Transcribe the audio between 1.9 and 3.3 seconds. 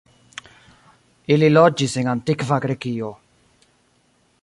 en Antikva Grekio.